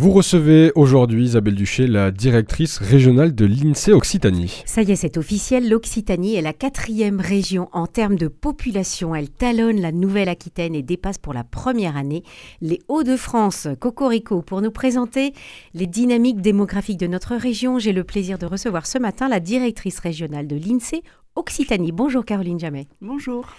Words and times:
Vous 0.00 0.12
recevez 0.12 0.72
aujourd'hui 0.76 1.24
Isabelle 1.24 1.54
Duché, 1.54 1.86
la 1.86 2.10
directrice 2.10 2.78
régionale 2.78 3.34
de 3.34 3.44
l'INSEE 3.44 3.92
Occitanie. 3.92 4.62
Ça 4.64 4.80
y 4.80 4.92
est, 4.92 4.96
c'est 4.96 5.18
officiel, 5.18 5.68
l'Occitanie 5.68 6.36
est 6.36 6.40
la 6.40 6.54
quatrième 6.54 7.20
région 7.20 7.68
en 7.72 7.86
termes 7.86 8.16
de 8.16 8.26
population. 8.26 9.14
Elle 9.14 9.28
talonne 9.28 9.78
la 9.78 9.92
Nouvelle-Aquitaine 9.92 10.74
et 10.74 10.80
dépasse 10.80 11.18
pour 11.18 11.34
la 11.34 11.44
première 11.44 11.98
année 11.98 12.22
les 12.62 12.78
Hauts-de-France. 12.88 13.68
Cocorico, 13.78 14.40
pour 14.40 14.62
nous 14.62 14.70
présenter 14.70 15.34
les 15.74 15.86
dynamiques 15.86 16.40
démographiques 16.40 16.96
de 16.96 17.06
notre 17.06 17.36
région, 17.36 17.78
j'ai 17.78 17.92
le 17.92 18.02
plaisir 18.02 18.38
de 18.38 18.46
recevoir 18.46 18.86
ce 18.86 18.96
matin 18.96 19.28
la 19.28 19.38
directrice 19.38 19.98
régionale 19.98 20.46
de 20.46 20.56
l'INSEE 20.56 21.02
Occitanie. 21.36 21.92
Bonjour 21.92 22.24
Caroline 22.24 22.58
Jamet. 22.58 22.88
Bonjour. 23.02 23.50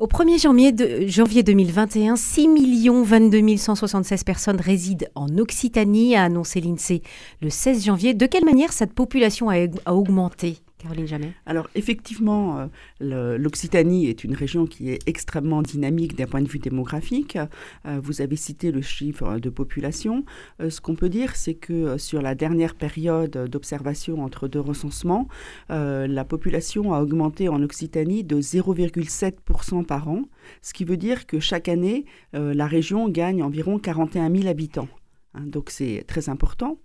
Au 0.00 0.06
1er 0.06 0.40
janvier, 0.40 0.72
de, 0.72 1.06
janvier 1.06 1.42
2021, 1.42 2.16
6 2.16 2.48
22 3.04 3.56
176 3.58 4.24
personnes 4.24 4.58
résident 4.58 5.06
en 5.14 5.28
Occitanie, 5.36 6.16
a 6.16 6.24
annoncé 6.24 6.62
l'INSEE 6.62 7.02
le 7.42 7.50
16 7.50 7.84
janvier. 7.84 8.14
De 8.14 8.24
quelle 8.24 8.46
manière 8.46 8.72
cette 8.72 8.94
population 8.94 9.50
a 9.50 9.92
augmenté? 9.92 10.56
Caroline 10.80 11.06
Jamais. 11.06 11.32
Alors 11.46 11.68
effectivement, 11.74 12.68
euh, 13.02 13.38
l'Occitanie 13.38 14.06
est 14.06 14.24
une 14.24 14.34
région 14.34 14.66
qui 14.66 14.90
est 14.90 14.98
extrêmement 15.06 15.62
dynamique 15.62 16.16
d'un 16.16 16.26
point 16.26 16.40
de 16.40 16.48
vue 16.48 16.58
démographique. 16.58 17.36
Euh, 17.86 18.00
vous 18.02 18.22
avez 18.22 18.36
cité 18.36 18.72
le 18.72 18.80
chiffre 18.80 19.38
de 19.38 19.50
population. 19.50 20.24
Euh, 20.60 20.70
ce 20.70 20.80
qu'on 20.80 20.94
peut 20.94 21.08
dire, 21.08 21.36
c'est 21.36 21.54
que 21.54 21.98
sur 21.98 22.22
la 22.22 22.34
dernière 22.34 22.74
période 22.74 23.30
d'observation 23.50 24.22
entre 24.24 24.48
deux 24.48 24.60
recensements, 24.60 25.28
la 25.68 26.24
population 26.24 26.94
a 26.94 27.00
augmenté 27.00 27.48
en 27.48 27.62
Occitanie 27.62 28.24
de 28.24 28.40
0,7% 28.40 29.84
par 29.84 30.08
an, 30.08 30.22
ce 30.62 30.72
qui 30.72 30.84
veut 30.84 30.96
dire 30.96 31.26
que 31.26 31.40
chaque 31.40 31.68
année, 31.68 32.04
la 32.32 32.66
région 32.66 33.08
gagne 33.08 33.42
environ 33.42 33.78
41 33.78 34.34
000 34.34 34.48
habitants. 34.48 34.88
Hein, 35.34 35.46
donc 35.46 35.70
c'est 35.70 36.04
très 36.06 36.28
important. 36.28 36.78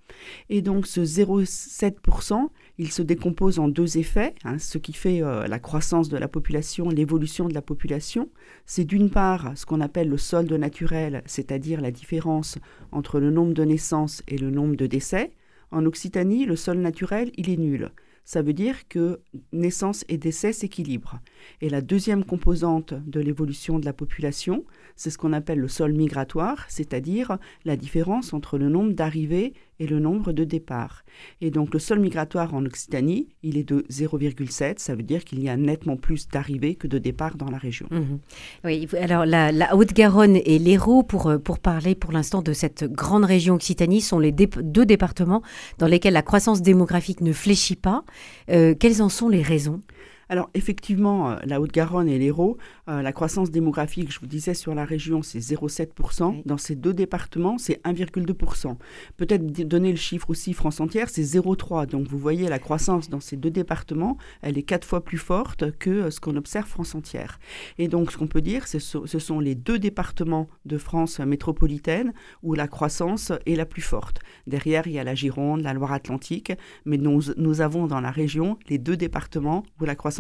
Et 0.50 0.62
donc 0.62 0.88
ce 0.88 1.02
0,7%, 1.02 2.50
il 2.78 2.92
se 2.92 3.02
décompose 3.02 3.60
en 3.60 3.68
deux 3.68 3.98
effets. 3.98 4.36
Hein, 4.44 4.60
ce 4.60 4.78
qui 4.78 4.94
fait 4.94 5.22
euh, 5.22 5.48
la 5.48 5.60
croissance 5.60 6.10
de 6.10 6.18
la 6.18 6.28
population, 6.28 6.90
l'évolution 6.90 7.48
de 7.48 7.54
la 7.54 7.62
population, 7.62 8.30
c'est 8.66 8.86
d'une 8.86 9.10
part 9.10 9.54
ce 9.56 9.66
qu'on 9.66 9.82
appelle 9.82 10.10
le 10.10 10.18
solde 10.18 10.52
naturel, 10.52 11.24
c'est-à-dire 11.26 11.82
la 11.82 11.92
différence 11.92 12.58
entre 12.92 13.20
le 13.20 13.32
nombre 13.32 13.54
de 13.54 13.64
naissances 13.64 14.24
et 14.28 14.38
le 14.38 14.50
nombre 14.50 14.76
de 14.76 14.88
décès. 14.88 15.32
En 15.72 15.86
Occitanie, 15.86 16.46
le 16.46 16.56
solde 16.56 16.80
naturel, 16.80 17.32
il 17.38 17.50
est 17.50 17.58
nul 17.58 17.92
ça 18.26 18.42
veut 18.42 18.54
dire 18.54 18.88
que 18.88 19.22
naissance 19.54 20.04
et 20.10 20.18
décès 20.18 20.52
s'équilibrent. 20.52 21.20
Et 21.62 21.70
la 21.70 21.82
deuxième 21.82 22.26
composante 22.26 22.94
de 22.94 23.20
l'évolution 23.20 23.78
de 23.78 23.86
la 23.86 23.94
population, 23.94 24.66
c'est 24.96 25.12
ce 25.12 25.20
qu'on 25.20 25.32
appelle 25.32 25.60
le 25.60 25.68
sol 25.68 25.94
migratoire, 25.94 26.66
c'est-à-dire 26.68 27.38
la 27.66 27.78
différence 27.78 28.34
entre 28.34 28.58
le 28.58 28.68
nombre 28.68 28.94
d'arrivées 28.94 29.54
et 29.80 29.88
le 29.88 30.00
nombre 30.00 30.32
de 30.32 30.44
départs. 30.44 31.04
Et 31.42 31.52
donc 31.52 31.74
le 31.74 31.80
sol 31.80 32.00
migratoire 32.00 32.54
en 32.54 32.66
Occitanie, 32.66 33.28
il 33.44 33.58
est 33.58 33.64
de 33.64 33.86
0,7, 33.92 34.76
ça 34.80 34.96
veut 34.96 35.04
dire 35.04 35.24
qu'il 35.24 35.42
y 35.42 35.50
a 35.50 35.58
nettement 35.58 35.98
plus 35.98 36.28
d'arrivées 36.28 36.76
que 36.76 36.88
de 36.88 36.98
départs 36.98 37.36
dans 37.36 37.50
la 37.50 37.58
région. 37.58 37.88
Mhm. 37.92 38.20
Oui, 38.64 38.88
alors 39.00 39.26
la, 39.26 39.76
Haute-Garonne 39.76 40.38
et 40.38 40.60
l'Hérault, 40.60 41.04
pour, 41.04 41.28
euh, 41.28 41.38
pour 41.38 41.60
parler 41.60 41.96
pour 41.96 42.12
l'instant 42.12 42.42
de 42.42 42.54
cette 42.54 42.84
grande 42.86 43.26
région 43.26 43.56
Occitanie, 43.56 44.02
sont 44.02 44.20
les 44.20 44.32
deux 44.32 44.86
départements 44.86 45.42
dans 45.78 45.88
lesquels 45.88 46.14
la 46.14 46.22
croissance 46.22 46.62
démographique 46.62 47.22
ne 47.22 47.34
fléchit 47.34 47.76
pas. 47.76 48.04
Euh, 48.50 48.76
quelles 48.78 49.02
en 49.02 49.10
sont 49.10 49.30
les 49.30 49.42
raisons? 49.42 49.82
Alors 50.30 50.50
effectivement, 50.54 51.32
euh, 51.32 51.36
la 51.46 51.62
Haute-Garonne 51.62 52.08
et 52.08 52.18
l'Hérault, 52.18 52.58
euh, 52.90 53.02
la 53.02 53.12
croissance 53.12 53.52
démographique, 53.52 54.12
je 54.12 54.20
vous 54.20 54.28
disais, 54.28 54.54
sur 54.54 54.74
la 54.74 54.86
région, 54.86 55.22
c'est 55.22 55.40
0,7%. 55.40 56.42
Dans 56.46 56.58
ces 56.58 56.76
deux 56.76 56.94
départements, 56.94 57.58
c'est 57.58 57.82
1,2%. 57.84 58.78
Peut-être 59.18 59.46
donner 59.68 59.92
le 59.92 59.98
chiffre 59.98 60.30
aussi 60.30 60.54
France 60.54 60.80
entière, 60.80 61.10
c'est 61.10 61.22
0,3%. 61.22 61.88
Donc 61.88 62.08
vous 62.08 62.18
voyez, 62.18 62.48
la 62.48 62.60
croissance 62.60 63.10
dans 63.10 63.20
ces 63.20 63.38
deux 63.38 63.52
départements, 63.52 64.18
elle 64.42 64.58
est 64.58 64.64
quatre 64.64 64.88
fois 64.88 65.04
plus 65.04 65.18
forte 65.18 65.72
que 65.78 65.90
euh, 65.90 66.12
ce 66.12 66.20
qu'on 66.20 66.36
observe 66.36 66.68
France 66.68 66.96
entière. 66.96 67.40
Et 67.78 67.88
donc 67.88 68.12
ce 68.12 68.18
qu'on 68.18 68.28
peut 68.28 68.42
dire, 68.42 68.68
ce 68.68 68.78
sont 68.78 69.40
les 69.40 69.56
deux 69.56 69.80
départements 69.80 70.48
de 70.66 70.78
France 70.78 71.20
métropolitaine 71.20 72.14
où 72.42 72.54
la 72.54 72.68
croissance 72.68 73.32
est 73.46 73.56
la 73.56 73.66
plus 73.66 73.82
forte. 73.82 74.20
Derrière, 74.48 74.88
il 74.88 74.94
y 74.94 75.00
a 75.00 75.04
la 75.04 75.16
Gironde, 75.16 75.62
la 75.62 75.74
Loire-Atlantique, 75.74 76.54
mais 76.86 76.98
nous, 76.98 77.22
nous 77.38 77.62
avons 77.62 77.88
dans 77.88 78.02
la 78.02 78.12
région 78.12 78.58
les 78.70 78.78
deux 78.78 78.98
départements 78.98 79.64
où 79.80 79.86
la 79.86 79.96
croissance 79.96 80.15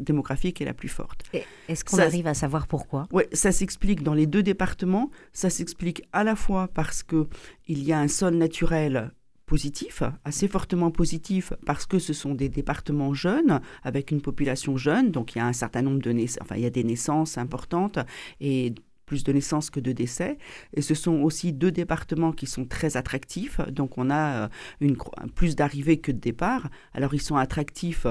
démographique 0.00 0.60
est 0.60 0.64
la 0.64 0.74
plus 0.74 0.88
forte. 0.88 1.24
Est-ce 1.68 1.84
qu'on 1.84 1.98
arrive 1.98 2.26
à 2.26 2.34
savoir 2.34 2.66
pourquoi? 2.66 3.06
Oui, 3.12 3.24
ça 3.32 3.52
s'explique 3.52 4.02
dans 4.02 4.14
les 4.14 4.26
deux 4.26 4.42
départements. 4.42 5.10
Ça 5.32 5.50
s'explique 5.50 6.02
à 6.12 6.24
la 6.24 6.36
fois 6.36 6.68
parce 6.68 7.02
qu'il 7.02 7.28
y 7.68 7.92
a 7.92 7.98
un 7.98 8.08
sol 8.08 8.34
naturel 8.34 9.12
positif, 9.46 10.02
assez 10.24 10.48
fortement 10.48 10.90
positif, 10.90 11.52
parce 11.66 11.84
que 11.84 11.98
ce 11.98 12.12
sont 12.12 12.34
des 12.34 12.48
départements 12.48 13.12
jeunes, 13.12 13.60
avec 13.82 14.10
une 14.10 14.22
population 14.22 14.76
jeune, 14.78 15.10
donc 15.10 15.34
il 15.34 15.38
y 15.38 15.40
a 15.42 15.46
un 15.46 15.52
certain 15.52 15.82
nombre 15.82 16.00
de 16.00 16.10
naissances, 16.10 16.38
enfin 16.40 16.56
il 16.56 16.62
y 16.62 16.66
a 16.66 16.70
des 16.70 16.84
naissances 16.84 17.36
importantes, 17.36 17.98
et 18.40 18.74
plus 19.04 19.24
de 19.24 19.32
naissances 19.34 19.68
que 19.68 19.78
de 19.78 19.92
décès. 19.92 20.38
Et 20.72 20.80
ce 20.80 20.94
sont 20.94 21.20
aussi 21.20 21.52
deux 21.52 21.70
départements 21.70 22.32
qui 22.32 22.46
sont 22.46 22.64
très 22.64 22.96
attractifs. 22.96 23.60
Donc 23.68 23.98
on 23.98 24.08
a 24.08 24.44
euh, 24.44 24.48
une, 24.80 24.96
plus 25.34 25.54
d'arrivées 25.54 25.98
que 25.98 26.12
de 26.12 26.18
départs. 26.18 26.70
Alors 26.94 27.12
ils 27.12 27.20
sont 27.20 27.36
attractifs 27.36 28.06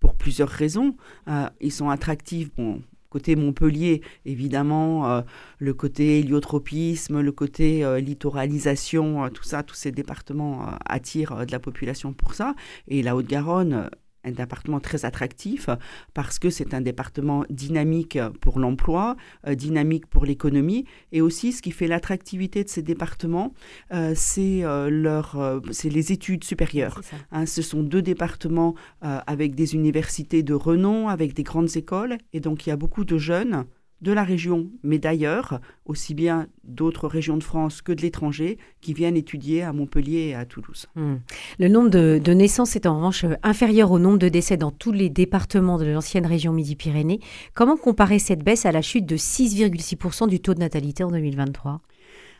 pour 0.00 0.14
plusieurs 0.14 0.48
raisons. 0.48 0.96
Euh, 1.28 1.48
ils 1.60 1.72
sont 1.72 1.90
attractifs, 1.90 2.54
bon, 2.54 2.82
côté 3.10 3.36
Montpellier, 3.36 4.02
évidemment, 4.24 5.10
euh, 5.10 5.22
le 5.58 5.74
côté 5.74 6.20
héliotropisme, 6.20 7.20
le 7.20 7.32
côté 7.32 7.84
euh, 7.84 8.00
littoralisation, 8.00 9.28
tout 9.30 9.44
ça, 9.44 9.62
tous 9.62 9.74
ces 9.74 9.92
départements 9.92 10.66
attirent 10.84 11.46
de 11.46 11.52
la 11.52 11.60
population 11.60 12.12
pour 12.12 12.34
ça. 12.34 12.54
Et 12.88 13.02
la 13.02 13.16
Haute-Garonne 13.16 13.90
un 14.26 14.32
département 14.32 14.80
très 14.80 15.04
attractif 15.04 15.70
parce 16.14 16.38
que 16.38 16.50
c'est 16.50 16.74
un 16.74 16.80
département 16.80 17.44
dynamique 17.48 18.18
pour 18.40 18.58
l'emploi, 18.58 19.16
euh, 19.46 19.54
dynamique 19.54 20.06
pour 20.06 20.26
l'économie 20.26 20.84
et 21.12 21.20
aussi 21.20 21.52
ce 21.52 21.62
qui 21.62 21.70
fait 21.70 21.86
l'attractivité 21.86 22.64
de 22.64 22.68
ces 22.68 22.82
départements, 22.82 23.54
euh, 23.92 24.12
c'est 24.14 24.64
euh, 24.64 25.60
c'est 25.70 25.88
les 25.88 26.12
études 26.12 26.44
supérieures. 26.44 27.00
Hein, 27.32 27.46
ce 27.46 27.62
sont 27.62 27.82
deux 27.82 28.02
départements 28.02 28.74
avec 29.00 29.54
des 29.54 29.74
universités 29.74 30.42
de 30.42 30.54
renom, 30.54 31.08
avec 31.08 31.34
des 31.34 31.42
grandes 31.42 31.76
écoles 31.76 32.18
et 32.32 32.40
donc 32.40 32.66
il 32.66 32.70
y 32.70 32.72
a 32.72 32.76
beaucoup 32.76 33.04
de 33.04 33.18
jeunes 33.18 33.64
de 34.02 34.12
la 34.12 34.24
région, 34.24 34.68
mais 34.82 34.98
d'ailleurs, 34.98 35.60
aussi 35.86 36.14
bien 36.14 36.48
d'autres 36.64 37.08
régions 37.08 37.36
de 37.36 37.42
France 37.42 37.80
que 37.80 37.92
de 37.92 38.02
l'étranger, 38.02 38.58
qui 38.80 38.92
viennent 38.92 39.16
étudier 39.16 39.62
à 39.62 39.72
Montpellier 39.72 40.28
et 40.28 40.34
à 40.34 40.44
Toulouse. 40.44 40.86
Hmm. 40.96 41.16
Le 41.58 41.68
nombre 41.68 41.90
de, 41.90 42.32
naissances 42.32 42.76
est 42.76 42.86
en 42.86 42.96
revanche 42.96 43.24
inférieur 43.42 43.90
au 43.90 43.98
nombre 43.98 44.18
de 44.18 44.28
décès 44.28 44.56
dans 44.56 44.70
tous 44.70 44.92
les 44.92 45.08
départements 45.08 45.78
de 45.78 45.86
l'ancienne 45.86 46.26
région 46.26 46.52
Midi-Pyrénées. 46.52 47.20
Comment 47.54 47.76
comparer 47.76 48.18
cette 48.18 48.44
baisse 48.44 48.66
à 48.66 48.72
la 48.72 48.82
chute 48.82 49.06
de 49.06 49.16
6,6% 49.16 50.28
du 50.28 50.40
taux 50.40 50.54
de 50.54 50.60
natalité 50.60 51.02
en 51.02 51.10
2023 51.10 51.80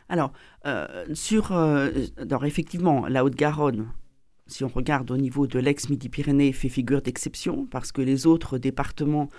alors, 0.09 0.31
euh, 0.65 1.05
sur, 1.13 1.51
euh, 1.51 1.89
alors, 2.17 2.45
effectivement, 2.45 3.07
la 3.07 3.25
Haute-Garonne, 3.25 3.87
si 4.47 4.63
on 4.63 4.67
regarde 4.67 5.11
au 5.11 5.17
niveau 5.17 5.47
de 5.47 5.59
l'ex-Midi-Pyrénées, 5.59 6.51
fait 6.51 6.69
figure 6.69 7.01
d'exception 7.01 7.67
parce 7.69 7.91
que 7.91 8.01
les 8.01 8.27
autres 8.27 8.57
départements 8.57 9.29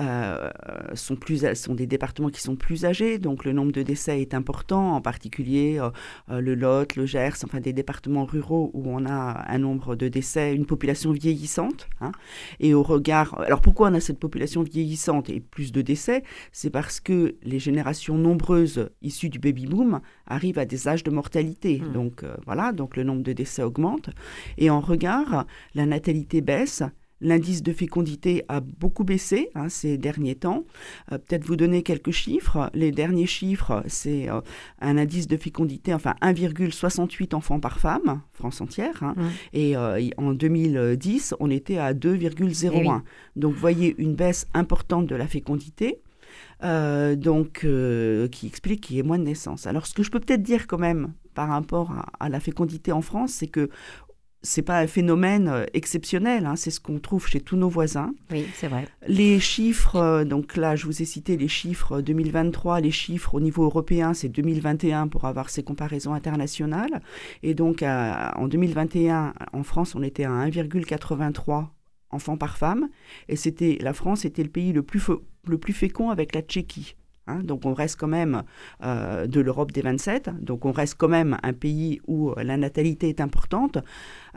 euh, 0.00 0.50
sont, 0.94 1.16
plus, 1.16 1.44
sont 1.54 1.74
des 1.74 1.86
départements 1.86 2.30
qui 2.30 2.40
sont 2.40 2.56
plus 2.56 2.84
âgés, 2.84 3.18
donc 3.18 3.44
le 3.44 3.52
nombre 3.52 3.72
de 3.72 3.82
décès 3.82 4.20
est 4.20 4.34
important, 4.34 4.94
en 4.94 5.00
particulier 5.00 5.78
euh, 5.78 5.90
euh, 6.30 6.40
le 6.40 6.54
Lot, 6.54 6.96
le 6.96 7.06
Gers, 7.06 7.44
enfin 7.44 7.60
des 7.60 7.72
départements 7.72 8.24
ruraux 8.24 8.70
où 8.74 8.84
on 8.88 9.06
a 9.06 9.44
un 9.48 9.58
nombre 9.58 9.96
de 9.96 10.08
décès, 10.08 10.54
une 10.54 10.66
population 10.66 11.12
vieillissante. 11.12 11.88
Hein. 12.00 12.12
et 12.60 12.74
au 12.74 12.82
regard, 12.82 13.38
alors 13.40 13.60
pourquoi 13.60 13.88
on 13.90 13.94
a 13.94 14.00
cette 14.00 14.18
population 14.18 14.62
vieillissante 14.62 15.30
et 15.30 15.40
plus 15.40 15.72
de 15.72 15.82
décès? 15.82 16.22
C'est 16.52 16.70
parce 16.70 17.00
que 17.00 17.36
les 17.42 17.58
générations 17.58 18.18
nombreuses 18.18 18.90
issues 19.02 19.28
du 19.28 19.38
baby 19.38 19.66
boom 19.66 20.00
arrivent 20.26 20.58
à 20.58 20.64
des 20.64 20.88
âges 20.88 21.04
de 21.04 21.10
mortalité. 21.10 21.80
Mmh. 21.80 21.92
Donc 21.92 22.24
voilà, 22.44 22.72
donc 22.72 22.96
le 22.96 23.04
nombre 23.04 23.22
de 23.22 23.32
décès 23.32 23.62
augmente. 23.62 24.10
Et 24.58 24.70
en 24.70 24.80
regard, 24.80 25.46
la 25.74 25.86
natalité 25.86 26.40
baisse. 26.40 26.82
L'indice 27.22 27.62
de 27.62 27.72
fécondité 27.72 28.44
a 28.48 28.60
beaucoup 28.60 29.02
baissé 29.02 29.48
hein, 29.54 29.70
ces 29.70 29.96
derniers 29.96 30.34
temps. 30.34 30.64
Euh, 31.12 31.18
peut-être 31.18 31.46
vous 31.46 31.56
donner 31.56 31.82
quelques 31.82 32.10
chiffres. 32.10 32.70
Les 32.74 32.92
derniers 32.92 33.26
chiffres, 33.26 33.82
c'est 33.86 34.28
euh, 34.28 34.42
un 34.82 34.98
indice 34.98 35.26
de 35.26 35.38
fécondité, 35.38 35.94
enfin 35.94 36.14
1,68 36.20 37.34
enfants 37.34 37.58
par 37.58 37.80
femme, 37.80 38.20
France 38.32 38.60
entière. 38.60 39.02
Hein. 39.02 39.14
Mmh. 39.16 39.22
Et 39.54 39.76
euh, 39.78 40.08
en 40.18 40.32
2010, 40.34 41.34
on 41.40 41.50
était 41.50 41.78
à 41.78 41.94
2,01. 41.94 42.70
Eh 42.74 43.40
donc, 43.40 43.54
vous 43.54 43.60
voyez 43.60 43.94
une 43.96 44.14
baisse 44.14 44.46
importante 44.52 45.06
de 45.06 45.16
la 45.16 45.26
fécondité. 45.26 46.02
donc, 46.60 47.66
qui 48.30 48.46
explique 48.46 48.82
qu'il 48.82 48.96
y 48.96 48.98
ait 48.98 49.02
moins 49.02 49.18
de 49.18 49.24
naissances. 49.24 49.66
Alors, 49.66 49.86
ce 49.86 49.94
que 49.94 50.02
je 50.02 50.10
peux 50.10 50.20
peut-être 50.20 50.42
dire 50.42 50.66
quand 50.66 50.78
même 50.78 51.14
par 51.34 51.48
rapport 51.48 51.92
à, 51.92 52.06
à 52.20 52.28
la 52.28 52.40
fécondité 52.40 52.92
en 52.92 53.02
France, 53.02 53.32
c'est 53.32 53.46
que 53.46 53.70
c'est 54.46 54.62
pas 54.62 54.78
un 54.78 54.86
phénomène 54.86 55.48
euh, 55.48 55.64
exceptionnel, 55.74 56.46
hein, 56.46 56.56
c'est 56.56 56.70
ce 56.70 56.80
qu'on 56.80 56.98
trouve 56.98 57.26
chez 57.26 57.40
tous 57.40 57.56
nos 57.56 57.68
voisins. 57.68 58.14
Oui, 58.30 58.46
c'est 58.54 58.68
vrai. 58.68 58.86
Les 59.08 59.40
chiffres, 59.40 59.96
euh, 59.96 60.24
donc 60.24 60.56
là, 60.56 60.76
je 60.76 60.86
vous 60.86 61.02
ai 61.02 61.04
cité 61.04 61.36
les 61.36 61.48
chiffres 61.48 62.00
2023, 62.00 62.80
les 62.80 62.90
chiffres 62.90 63.34
au 63.34 63.40
niveau 63.40 63.64
européen, 63.64 64.14
c'est 64.14 64.28
2021 64.28 65.08
pour 65.08 65.24
avoir 65.24 65.50
ces 65.50 65.62
comparaisons 65.62 66.14
internationales. 66.14 67.02
Et 67.42 67.54
donc, 67.54 67.82
en 67.82 68.48
2021, 68.48 69.34
en 69.52 69.62
France, 69.62 69.94
on 69.94 70.02
était 70.02 70.24
à 70.24 70.30
1,83 70.30 71.66
enfants 72.10 72.36
par 72.36 72.56
femme, 72.56 72.88
et 73.28 73.36
c'était 73.36 73.78
la 73.80 73.92
France 73.92 74.24
était 74.24 74.42
le 74.42 74.48
pays 74.48 74.72
le 74.72 74.82
plus, 74.82 75.02
le 75.46 75.58
plus 75.58 75.72
fécond 75.72 76.10
avec 76.10 76.34
la 76.34 76.42
Tchéquie. 76.42 76.94
Hein, 77.28 77.40
donc 77.42 77.64
on 77.64 77.74
reste 77.74 77.98
quand 77.98 78.06
même 78.06 78.42
euh, 78.84 79.26
de 79.26 79.40
l'Europe 79.40 79.72
des 79.72 79.82
27, 79.82 80.30
donc 80.40 80.64
on 80.64 80.70
reste 80.70 80.94
quand 80.96 81.08
même 81.08 81.38
un 81.42 81.52
pays 81.52 82.00
où 82.06 82.32
la 82.36 82.56
natalité 82.56 83.08
est 83.08 83.20
importante. 83.20 83.78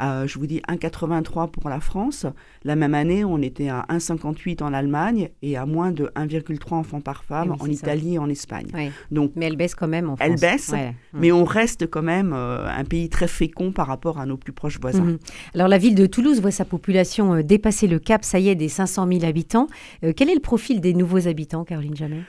Euh, 0.02 0.26
je 0.26 0.40
vous 0.40 0.48
dis 0.48 0.62
1,83 0.68 1.52
pour 1.52 1.70
la 1.70 1.82
France. 1.82 2.26
La 2.64 2.76
même 2.76 2.96
année, 2.96 3.24
on 3.24 3.42
était 3.42 3.70
à 3.70 3.86
1,58 3.90 4.64
en 4.64 4.74
Allemagne 4.74 5.30
et 5.42 5.56
à 5.56 5.68
moins 5.68 5.92
de 5.92 6.06
1,3 6.16 6.74
enfants 6.74 7.02
par 7.02 7.24
femme 7.24 7.56
en 7.60 7.66
Italie 7.68 8.16
et 8.16 8.20
en 8.20 8.30
Espagne. 8.30 8.68
Donc, 9.12 9.34
mais 9.36 9.46
elle 9.46 9.56
baisse 9.56 9.76
quand 9.76 9.88
même 9.88 10.10
en 10.10 10.16
France. 10.16 10.28
Elle 10.28 10.40
baisse, 10.40 10.74
mais 11.14 11.32
on 11.32 11.44
reste 11.44 11.88
quand 11.88 12.02
même 12.02 12.34
euh, 12.34 12.68
un 12.68 12.86
pays 12.86 13.10
très 13.10 13.28
fécond 13.28 13.72
par 13.72 13.86
rapport 13.86 14.20
à 14.20 14.26
nos 14.26 14.38
plus 14.38 14.54
proches 14.54 14.80
voisins. 14.80 15.04
Mhm. 15.04 15.20
Alors 15.54 15.68
la 15.68 15.78
ville 15.78 15.96
de 15.96 16.08
Toulouse 16.08 16.42
voit 16.42 16.52
sa 16.52 16.66
population 16.66 17.42
dépasser 17.42 17.88
le 17.88 18.00
cap, 18.00 18.24
ça 18.24 18.40
y 18.40 18.50
est, 18.50 18.56
des 18.56 18.70
500 18.70 19.08
000 19.08 19.26
habitants. 19.26 19.68
quel 20.16 20.30
est 20.30 20.34
le 20.34 20.40
profil 20.40 20.82
des 20.82 20.94
nouveaux 20.94 21.28
habitants, 21.28 21.64
Caroline 21.66 21.96
Jamais? 21.96 22.24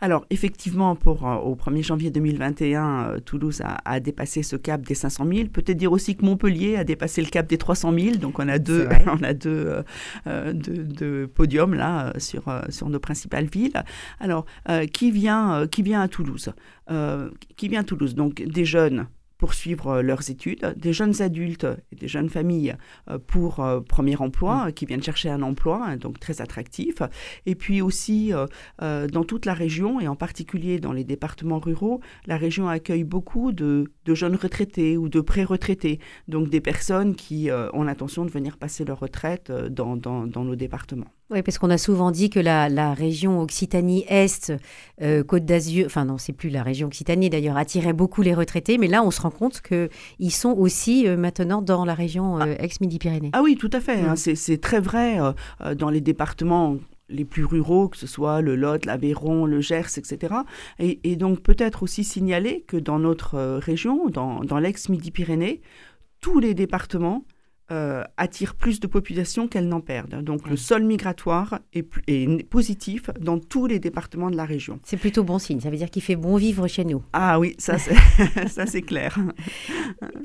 Alors, 0.00 0.24
effectivement, 0.30 0.96
pour, 0.96 1.28
euh, 1.28 1.36
au 1.36 1.54
1er 1.54 1.82
janvier 1.82 2.10
2021, 2.10 3.04
euh, 3.04 3.18
Toulouse 3.20 3.62
a, 3.62 4.00
dépassé 4.00 4.42
ce 4.42 4.56
cap 4.56 4.80
des 4.82 4.94
500 4.94 5.26
000. 5.30 5.48
Peut-être 5.48 5.76
dire 5.76 5.92
aussi 5.92 6.16
que 6.16 6.24
Montpellier 6.24 6.76
a 6.76 6.84
dépassé 6.84 7.20
le 7.20 7.28
cap 7.28 7.46
des 7.46 7.58
300 7.58 7.92
000. 7.98 8.16
Donc, 8.16 8.38
on 8.38 8.48
a 8.48 8.58
deux, 8.58 8.88
on 9.06 9.22
a 9.22 9.34
deux, 9.34 9.82
euh, 10.26 11.26
podiums 11.34 11.74
là 11.74 12.14
sur, 12.18 12.44
sur 12.70 12.88
nos 12.88 12.98
principales 12.98 13.46
villes. 13.46 13.82
Alors, 14.20 14.46
qui, 14.92 15.10
vient, 15.10 15.66
qui 15.70 15.82
vient 15.82 16.00
à 16.00 16.08
Toulouse? 16.08 16.52
Qui 17.56 17.68
vient 17.68 17.80
à 17.80 17.84
Toulouse? 17.84 18.14
Donc, 18.14 18.42
des 18.42 18.64
jeunes 18.64 19.06
poursuivre 19.40 19.86
euh, 19.86 20.02
leurs 20.02 20.30
études, 20.30 20.74
des 20.76 20.92
jeunes 20.92 21.22
adultes 21.22 21.66
et 21.90 21.96
des 21.96 22.08
jeunes 22.08 22.28
familles 22.28 22.76
euh, 23.08 23.18
pour 23.18 23.60
euh, 23.60 23.80
premier 23.80 24.16
emploi, 24.16 24.66
mm. 24.66 24.72
qui 24.74 24.84
viennent 24.84 25.02
chercher 25.02 25.30
un 25.30 25.40
emploi, 25.40 25.82
hein, 25.82 25.96
donc 25.96 26.20
très 26.20 26.42
attractif, 26.42 26.96
et 27.46 27.54
puis 27.54 27.80
aussi 27.80 28.32
dans 28.78 29.24
toute 29.24 29.46
la 29.46 29.54
région, 29.54 30.00
et 30.00 30.08
en 30.08 30.16
particulier 30.16 30.78
dans 30.78 30.92
les 30.92 31.04
départements 31.04 31.58
ruraux, 31.58 32.00
la 32.26 32.36
région 32.36 32.68
accueille 32.68 33.04
beaucoup 33.04 33.52
de, 33.52 33.90
jeunes 34.06 34.36
retraités 34.36 34.98
ou 34.98 35.08
de 35.08 35.20
pré-retraités, 35.20 36.00
donc 36.28 36.50
des 36.50 36.60
personnes 36.60 37.14
qui 37.14 37.48
ont 37.72 37.84
l'intention 37.84 38.24
de 38.26 38.30
venir 38.30 38.58
passer 38.58 38.84
leur 38.84 39.00
retraite 39.00 39.50
dans 39.50 39.96
nos 40.44 40.56
départements. 40.56 41.12
Oui, 41.30 41.42
parce 41.42 41.58
qu'on 41.58 41.70
a 41.70 41.78
souvent 41.78 42.10
dit 42.10 42.28
que 42.28 42.40
la, 42.40 42.92
région 42.92 43.40
Occitanie-Est, 43.40 44.52
euh, 45.00 45.22
Côte 45.22 45.44
d'Azur, 45.44 45.86
enfin 45.86 46.04
non, 46.04 46.18
c'est 46.18 46.32
plus 46.32 46.50
la 46.50 46.64
région 46.64 46.88
Occitanie 46.88 47.30
d'ailleurs, 47.30 47.56
attirait 47.56 47.92
beaucoup 47.92 48.22
les 48.22 48.34
retraités, 48.34 48.78
mais 48.78 48.88
là 48.88 49.04
on 49.04 49.12
se 49.12 49.20
rend 49.20 49.30
compte 49.30 49.60
qu'ils 49.60 50.32
sont 50.32 50.50
aussi 50.50 51.06
euh, 51.06 51.16
maintenant 51.16 51.62
dans 51.62 51.84
la 51.84 51.94
région 51.94 52.40
euh, 52.40 52.56
ex-Midi-Pyrénées. 52.58 53.30
Ah 53.32 53.42
oui, 53.42 53.56
tout 53.56 53.70
à 53.72 53.80
fait, 53.80 54.00
hein, 54.00 54.14
mm. 54.14 54.34
c'est 54.34 54.60
très 54.60 54.80
vrai 54.80 55.18
dans 55.76 55.90
les 55.90 56.00
départements 56.00 56.76
les 57.08 57.24
plus 57.24 57.44
ruraux, 57.44 57.88
que 57.88 57.96
ce 57.96 58.06
soit 58.06 58.40
le 58.40 58.56
Lot, 58.56 58.84
l'Aveyron, 58.84 59.46
le 59.46 59.60
Gers, 59.60 59.98
etc. 59.98 60.34
Et, 60.78 61.16
donc 61.16 61.40
peut-être 61.40 61.82
aussi 61.82 62.02
signaler 62.02 62.64
que 62.66 62.76
dans 62.76 62.98
notre 62.98 63.58
région, 63.58 64.08
dans, 64.08 64.40
dans 64.40 64.58
l'ex-Midi-Pyrénées, 64.58 65.60
tous 66.20 66.40
les 66.40 66.54
départements 66.54 67.24
euh, 67.72 68.02
attire 68.16 68.54
plus 68.54 68.80
de 68.80 68.86
population 68.86 69.46
qu'elle 69.46 69.68
n'en 69.68 69.80
perdent. 69.80 70.22
Donc 70.22 70.48
le 70.48 70.56
sol 70.56 70.82
migratoire 70.82 71.60
est, 71.72 71.84
positif 72.48 73.10
dans 73.20 73.38
tous 73.38 73.66
les 73.66 73.78
départements 73.78 74.30
de 74.30 74.36
la 74.36 74.44
région. 74.44 74.80
C'est 74.82 74.96
plutôt 74.96 75.22
bon 75.22 75.38
signe, 75.38 75.60
ça 75.60 75.70
veut 75.70 75.76
dire 75.76 75.90
qu'il 75.90 76.02
fait 76.02 76.16
bon 76.16 76.36
vivre 76.36 76.66
chez 76.66 76.84
nous. 76.84 77.02
Ah 77.12 77.38
oui, 77.38 77.54
ça 77.58 77.76
c'est 77.78 78.82
clair. 78.82 79.18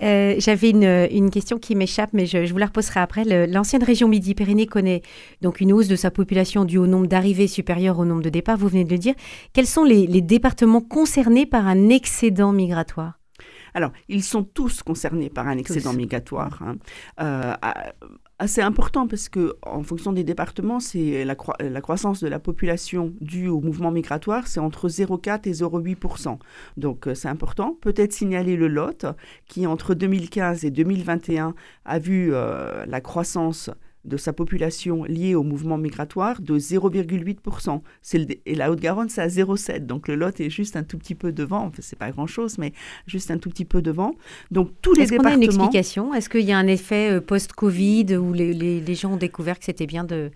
Euh, 0.02 0.36
j'avais 0.40 0.72
une, 0.72 1.30
question 1.30 1.60
qui 1.60 1.76
m'échappe, 1.76 2.12
mais 2.14 2.26
je, 2.26 2.52
vous 2.52 2.58
la 2.58 2.68
reposerai 2.68 3.00
après. 3.00 3.48
L'ancienne 3.48 3.84
région 3.84 4.08
Midi-Pyrénées 4.08 4.68
connaît 4.68 5.02
donc 5.42 5.62
une 5.62 5.72
hausse 5.72 5.88
de 5.88 5.96
sa 5.96 6.12
population 6.12 6.66
due 6.66 6.78
au 6.78 6.88
nombre 6.88 7.08
d'arrivées 7.08 7.48
supérieur 7.48 8.00
au 8.00 8.06
nombre 8.06 8.24
de 8.24 8.30
départs, 8.30 8.58
vous 8.58 8.70
venez 8.70 8.86
de 8.86 8.92
le 8.92 8.98
dire. 8.98 9.14
Quels 9.54 9.68
sont 9.68 9.84
les 9.84 10.22
départements 10.22 10.82
concernés 10.82 11.46
par 11.46 11.68
un 11.68 11.90
excédent 11.90 12.54
migratoire? 12.54 13.20
Alors, 13.76 13.92
ils 14.08 14.24
sont 14.24 14.44
tous 14.44 14.82
concernés 14.84 15.30
par 15.30 15.50
un 15.50 15.58
excédent 15.58 15.92
migratoire. 15.92 16.62
Hein. 16.64 16.78
Euh, 17.20 17.54
assez 18.40 18.62
important 18.62 19.06
parce 19.06 19.28
que 19.28 19.58
en 19.64 19.84
fonction 19.84 20.14
des 20.14 20.24
départements, 20.24 20.80
c'est 20.80 21.26
la, 21.26 21.36
la, 21.60 21.82
croissance 21.82 22.22
de 22.22 22.30
la 22.30 22.40
population 22.40 23.14
due 23.20 23.50
au 23.50 23.60
mouvement 23.60 23.92
migratoire, 23.92 24.48
c'est 24.48 24.62
entre 24.62 24.88
0,4 24.88 25.48
et 25.50 25.52
0,8% 25.52 26.38
Donc 26.78 27.08
euh, 27.08 27.16
c'est 27.16 27.28
important. 27.28 27.78
Peut-être 27.82 28.14
signaler 28.14 28.56
le 28.56 28.70
Lot 28.70 29.06
qui 29.46 29.68
entre 29.68 29.94
2015 29.94 30.64
et 30.64 30.72
2021 30.72 31.54
a 31.84 32.00
vu 32.00 32.34
euh, 32.34 32.86
la 32.86 33.02
croissance 33.02 33.70
de 34.06 34.18
sa 34.18 34.34
population 34.34 35.04
liée 35.04 35.36
au 35.36 35.44
mouvement 35.44 35.78
migratoire 35.78 36.42
de 36.42 36.58
0,8%. 36.58 37.82
Et 38.46 38.56
la 38.56 38.72
Haute-Garonne, 38.72 39.10
c'est 39.10 39.22
à 39.22 39.28
0,7%. 39.28 39.86
Donc 39.86 40.08
le 40.08 40.16
Lot 40.16 40.40
est 40.40 40.50
juste 40.50 40.76
un 40.76 40.84
tout 40.84 40.98
petit 40.98 41.16
peu 41.16 41.32
devant. 41.32 41.66
Enfin, 41.66 41.82
c'est 41.82 41.98
pas 41.98 42.12
grand-chose, 42.12 42.58
mais 42.58 42.74
juste 43.08 43.32
un 43.32 43.38
tout 43.38 43.50
petit 43.50 43.66
peu 43.66 43.82
devant. 43.82 44.16
Donc 44.52 44.72
tous 44.82 44.94
les 44.94 45.06
départements... 45.06 45.30
Est-ce 45.30 45.36
qu'on 45.36 45.42
a 45.42 45.44
une 45.44 45.44
explication? 45.44 46.14
Est-ce 46.14 46.30
qu'il 46.30 46.42
y 46.42 46.52
a 46.52 46.58
un 46.58 46.68
effet 46.68 47.12
euh, 47.12 47.22
post-Covid 47.22 48.18
où 48.18 48.34
les, 48.34 48.54
les 48.54 48.96
gens 48.96 49.14
ont 49.14 49.18
découvert 49.18 49.60
que 49.60 49.66
c'était 49.66 49.88
bien 49.88 50.04
de 50.04 50.32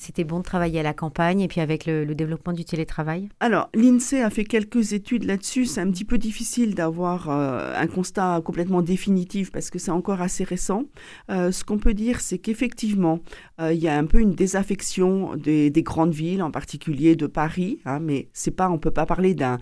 c'était 0.00 0.24
bon 0.24 0.38
de 0.38 0.44
travailler 0.44 0.80
à 0.80 0.82
la 0.82 0.94
campagne 0.94 1.42
et 1.42 1.48
puis 1.48 1.60
avec 1.60 1.84
le, 1.84 2.06
développement 2.14 2.54
du 2.54 2.64
télétravail? 2.64 3.28
Alors, 3.38 3.68
l'INSEE 3.74 4.22
a 4.22 4.30
fait 4.30 4.44
quelques 4.44 4.94
études 4.94 5.24
là-dessus. 5.24 5.66
C'est 5.66 5.82
un 5.82 5.90
petit 5.90 6.06
peu 6.06 6.16
difficile 6.16 6.74
d'avoir 6.74 7.28
euh, 7.28 7.74
un 7.76 7.86
constat 7.86 8.40
complètement 8.42 8.80
définitif 8.80 9.52
parce 9.52 9.68
que 9.68 9.78
c'est 9.78 9.90
encore 9.90 10.22
assez 10.22 10.42
récent. 10.42 10.84
Euh, 11.30 11.52
ce 11.52 11.64
qu'on 11.64 11.78
peut 11.78 11.92
dire, 11.92 12.22
c'est 12.22 12.38
qu'effectivement, 12.38 13.20
euh, 13.60 13.74
il 13.74 13.80
y 13.80 13.88
a 13.88 13.96
un 13.96 14.06
peu 14.06 14.20
une 14.20 14.34
désaffection 14.34 15.36
des, 15.36 15.70
grandes 15.82 16.14
villes, 16.14 16.42
en 16.42 16.50
particulier 16.50 17.14
de 17.14 17.26
Paris, 17.26 17.80
hein, 17.84 18.00
mais 18.00 18.28
c'est 18.32 18.50
pas, 18.50 18.70
on 18.70 18.74
ne 18.74 18.78
peut 18.78 18.90
pas 18.90 19.04
parler 19.04 19.34
d'un 19.34 19.58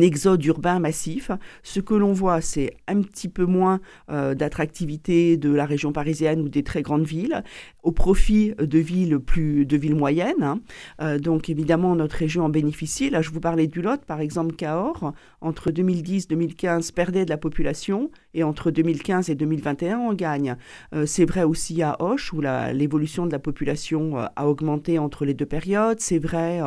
exode 0.00 0.42
urbain 0.44 0.78
massif. 0.78 1.30
Ce 1.62 1.80
que 1.80 1.94
l'on 1.94 2.12
voit, 2.12 2.40
c'est 2.40 2.76
un 2.88 3.02
petit 3.02 3.28
peu 3.28 3.44
moins 3.44 3.80
d'attractivité 4.08 5.36
de 5.36 5.50
la 5.50 5.66
région 5.66 5.92
parisienne 5.92 6.40
ou 6.40 6.48
des 6.48 6.62
très 6.62 6.82
grandes 6.82 7.04
villes 7.04 7.42
au 7.82 7.92
profit 7.92 8.54
de 8.58 8.78
villes 8.78 9.18
plus 9.18 9.66
de 9.66 9.76
villes 9.76 9.94
moyennes. 9.94 10.42
Hein. 10.42 10.60
Euh, 11.00 11.18
donc 11.18 11.48
évidemment, 11.48 11.94
notre 11.94 12.16
région 12.16 12.44
en 12.44 12.48
bénéficie. 12.48 13.10
Là, 13.10 13.22
je 13.22 13.30
vous 13.30 13.40
parlais 13.40 13.66
du 13.66 13.82
Lot, 13.82 14.04
par 14.04 14.20
exemple, 14.20 14.54
Cahors, 14.54 15.12
entre 15.40 15.70
2010 15.70 16.28
2015, 16.28 16.90
perdait 16.92 17.24
de 17.24 17.30
la 17.30 17.38
population 17.38 18.10
et 18.34 18.42
entre 18.42 18.70
2015 18.70 19.30
et 19.30 19.34
2021, 19.34 19.98
on 19.98 20.14
gagne. 20.14 20.56
Euh, 20.94 21.06
c'est 21.06 21.24
vrai 21.24 21.42
aussi 21.42 21.82
à 21.82 21.96
Hoche, 22.00 22.32
où 22.32 22.40
l'évolution 22.40 23.26
de 23.26 23.32
la 23.32 23.38
population 23.38 24.18
euh, 24.18 24.26
a 24.36 24.48
augmenté 24.48 24.98
entre 24.98 25.24
les 25.24 25.34
deux 25.34 25.46
périodes. 25.46 26.00
C'est 26.00 26.18
vrai 26.18 26.60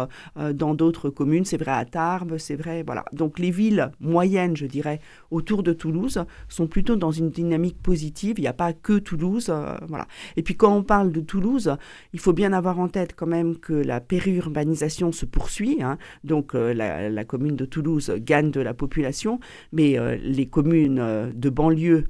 dans 0.53 0.73
d'autres 0.73 1.09
communes, 1.09 1.45
c'est 1.45 1.57
vrai 1.57 1.71
à 1.71 1.85
Tarbes, 1.85 2.37
c'est 2.37 2.55
vrai, 2.55 2.83
voilà. 2.83 3.05
Donc 3.13 3.39
les 3.39 3.51
villes 3.51 3.91
moyennes, 3.99 4.55
je 4.55 4.65
dirais, 4.65 4.99
autour 5.31 5.63
de 5.63 5.73
Toulouse, 5.73 6.23
sont 6.49 6.67
plutôt 6.67 6.95
dans 6.95 7.11
une 7.11 7.29
dynamique 7.29 7.81
positive. 7.81 8.35
Il 8.37 8.41
n'y 8.41 8.47
a 8.47 8.53
pas 8.53 8.73
que 8.73 8.99
Toulouse, 8.99 9.53
voilà. 9.87 10.07
Et 10.35 10.43
puis 10.43 10.55
quand 10.55 10.75
on 10.75 10.83
parle 10.83 11.11
de 11.11 11.21
Toulouse, 11.21 11.75
il 12.13 12.19
faut 12.19 12.33
bien 12.33 12.53
avoir 12.53 12.79
en 12.79 12.87
tête 12.87 13.15
quand 13.15 13.27
même 13.27 13.57
que 13.57 13.73
la 13.73 13.99
périurbanisation 13.99 15.11
se 15.11 15.25
poursuit. 15.25 15.81
Hein. 15.81 15.97
Donc 16.23 16.55
euh, 16.55 16.73
la, 16.73 17.25
commune 17.25 17.55
de 17.55 17.65
Toulouse 17.65 18.11
gagne 18.17 18.51
de 18.51 18.61
la 18.61 18.73
population, 18.73 19.39
mais 19.71 19.97
euh, 19.97 20.15
les 20.21 20.45
communes 20.45 20.99
euh, 20.99 21.31
de 21.33 21.49
banlieue 21.55 22.05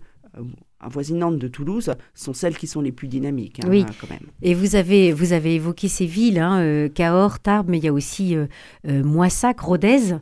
avoisinantes 0.82 1.40
de 1.40 1.48
Toulouse 1.48 1.92
sont 2.14 2.34
celles 2.34 2.58
qui 2.58 2.68
sont 2.68 2.82
les 2.82 2.92
plus 2.92 3.08
dynamiques. 3.08 3.62
Hein, 3.64 3.70
oui. 3.70 3.86
Quand 4.02 4.10
même. 4.10 4.28
Et 4.42 4.54
vous 4.54 4.76
avez, 4.76 5.14
vous 5.14 5.32
avez 5.32 5.56
évoqué 5.56 5.88
ces 5.88 6.06
villes, 6.06 6.40
hein, 6.40 6.90
Cahors, 6.94 7.40
Tarbes, 7.40 7.68
mais 7.70 7.78
il 7.78 7.86
y 7.86 7.88
a 7.88 7.94
aussi 7.94 8.36
Moissac, 8.84 9.62
Rodez. 9.62 10.18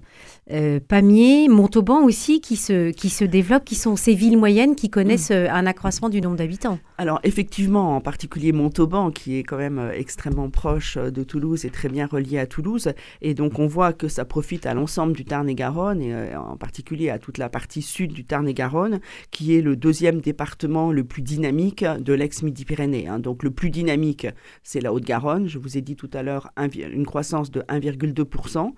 Euh, 0.51 0.82
Pamiers, 0.86 1.48
Montauban 1.48 2.03
aussi, 2.03 2.42
qui 2.42 2.58
se, 2.58 2.92
qui 2.92 3.10
se 3.10 3.24
développent, 3.24 3.63
qui 3.63 3.75
sont 3.75 3.96
ces 3.96 4.13
villes 4.13 4.38
moyennes 4.38 4.75
qui 4.75 4.89
connaissent 4.89 5.30
mm. 5.30 5.34
euh, 5.34 5.53
un 5.53 5.65
accroissement 5.65 6.10
du 6.10 6.20
nombre 6.20 6.36
d'habitants. 6.36 6.80
Alors 7.04 7.20
effectivement, 7.24 7.98
en 7.98 8.00
particulier 8.00 8.54
Montauban, 8.54 9.12
qui 9.12 9.36
est 9.38 9.44
quand 9.44 9.58
même 9.58 9.78
euh, 9.78 9.92
extrêmement 9.92 10.50
proche 10.50 10.98
de 10.98 11.24
Toulouse 11.26 11.66
et 11.66 11.70
très 11.70 11.90
bien 11.90 12.06
relié 12.06 12.40
à 12.40 12.48
Toulouse, 12.48 12.94
et 13.22 13.34
donc 13.34 13.60
on 13.60 13.68
voit 13.68 13.92
que 13.92 14.08
ça 14.08 14.24
profite 14.24 14.66
à 14.66 14.74
l'ensemble 14.74 15.12
du 15.12 15.26
Tarn-et-Garonne, 15.26 16.02
et 16.02 16.34
en 16.34 16.56
particulier 16.56 17.10
à 17.10 17.20
toute 17.20 17.40
la 17.40 17.50
partie 17.50 17.82
sud 17.82 18.14
du 18.14 18.24
Tarn-et-Garonne, 18.24 19.02
qui 19.32 19.54
est 19.54 19.62
le 19.62 19.76
deuxième 19.76 20.22
département 20.22 20.94
le 20.94 21.04
plus 21.04 21.24
dynamique 21.24 21.84
de 21.84 22.14
l'ex-Midi-Pyrénées. 22.14 23.10
Hein. 23.10 23.20
Donc 23.20 23.44
le 23.44 23.52
plus 23.52 23.70
dynamique, 23.70 24.26
c'est 24.64 24.80
la 24.80 24.94
Haute-Garonne, 24.94 25.50
je 25.50 25.60
vous 25.60 25.78
ai 25.78 25.82
dit 25.82 25.98
tout 25.98 26.10
à 26.14 26.24
l'heure, 26.24 26.52
une 26.58 27.06
croissance 27.06 27.52
de 27.52 27.64
1,2%, 27.64 28.72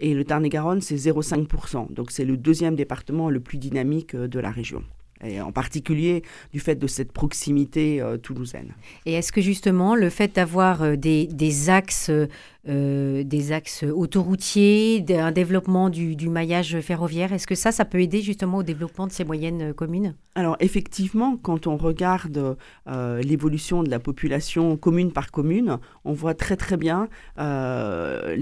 et 0.00 0.12
le 0.12 0.24
Tarn-et-Garonne, 0.26 0.82
c'est 0.82 0.96
0,5%. 0.96 1.94
Donc 1.94 2.10
c'est 2.10 2.26
le 2.26 2.36
deuxième 2.36 2.76
département 2.76 3.30
le 3.30 3.40
plus 3.40 3.56
dynamique 3.56 4.14
euh, 4.14 4.28
de 4.28 4.38
la 4.38 4.50
région. 4.50 4.84
Et 5.24 5.40
en 5.40 5.52
particulier 5.52 6.22
du 6.52 6.60
fait 6.60 6.76
de 6.76 6.86
cette 6.86 7.12
proximité 7.12 8.02
toulousaine. 8.22 8.74
Et 9.06 9.14
est-ce 9.14 9.32
que 9.32 9.40
justement 9.40 9.94
le 9.94 10.10
fait 10.10 10.34
d'avoir 10.34 10.96
des, 10.96 11.26
des, 11.26 11.70
axes 11.70 12.10
euh, 12.68 13.24
des 13.24 13.52
axes 13.52 13.84
autoroutiers, 13.84 15.02
un 15.08 15.32
développement 15.32 15.88
du, 15.88 16.28
maillage 16.28 16.78
ferroviaire. 16.80 17.32
Est-ce 17.32 17.46
que 17.46 17.54
ça, 17.54 17.72
ça 17.72 17.86
peut 17.86 18.02
aider 18.02 18.20
justement 18.20 18.58
au 18.58 18.62
développement 18.62 19.06
de 19.06 19.12
ces 19.12 19.24
moyennes 19.24 19.72
communes? 19.72 20.14
Alors 20.34 20.56
effectivement, 20.60 21.38
quand 21.38 21.66
on 21.66 21.78
regarde 21.78 22.58
euh, 22.86 23.22
l'évolution 23.22 23.82
de 23.82 23.88
la 23.88 23.98
population 23.98 24.76
commune 24.76 25.10
par 25.10 25.30
commune, 25.30 25.78
on 26.04 26.12
voit 26.12 26.34
très 26.34 26.56
très 26.56 26.76
bien 26.76 27.08
euh, 27.38 28.36